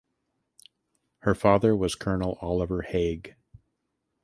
Her 1.19 1.35
father 1.35 1.75
was 1.75 1.93
Colonel 1.93 2.39
Oliver 2.41 2.81
Haig. 2.81 3.35